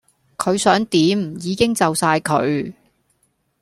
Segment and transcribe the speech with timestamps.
[0.35, 2.73] 佢想點已經就哂佢